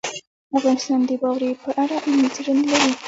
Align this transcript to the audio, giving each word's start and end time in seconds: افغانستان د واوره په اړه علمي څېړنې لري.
افغانستان 0.57 0.99
د 1.09 1.11
واوره 1.21 1.49
په 1.63 1.69
اړه 1.83 1.95
علمي 2.03 2.29
څېړنې 2.35 2.65
لري. 2.71 2.91